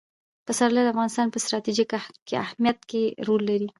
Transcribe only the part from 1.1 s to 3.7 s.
په ستراتیژیک اهمیت کې رول لري.